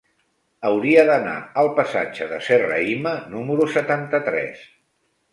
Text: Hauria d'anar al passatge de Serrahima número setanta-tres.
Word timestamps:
Hauria 0.67 1.01
d'anar 1.09 1.35
al 1.63 1.67
passatge 1.79 2.27
de 2.31 2.39
Serrahima 2.47 3.11
número 3.35 3.67
setanta-tres. 3.75 4.65